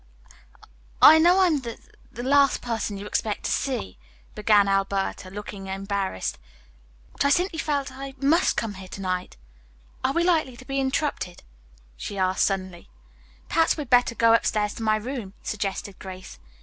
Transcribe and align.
"I 0.99 1.19
know 1.19 1.37
I 1.41 1.45
am 1.45 1.59
the 1.59 2.23
last 2.23 2.59
person 2.63 2.97
you 2.97 3.03
ever 3.03 3.07
expected 3.09 3.43
to 3.43 3.51
see," 3.51 3.99
began 4.33 4.67
Alberta, 4.67 5.29
looking 5.29 5.67
embarrassed, 5.67 6.39
"but 7.11 7.23
I 7.23 7.29
simply 7.29 7.59
felt 7.59 7.91
as 7.91 7.95
though 7.97 8.03
I 8.05 8.15
must 8.19 8.57
come 8.57 8.73
here 8.73 8.87
to 8.87 9.01
night. 9.01 9.37
Are 10.03 10.13
we 10.13 10.23
likely 10.23 10.57
to 10.57 10.65
be 10.65 10.79
interrupted?" 10.79 11.43
she 11.97 12.17
asked 12.17 12.45
suddenly. 12.45 12.89
"Perhaps 13.47 13.77
we 13.77 13.81
had 13.81 13.91
better 13.91 14.15
go 14.15 14.33
upstairs 14.33 14.73
to 14.73 14.81
my 14.81 14.95
room," 14.95 15.35
suggested 15.43 15.99
Grace. 15.99 16.39